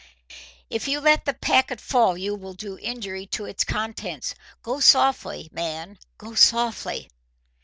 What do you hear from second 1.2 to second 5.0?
the packet fall you will do injury to its contents. Go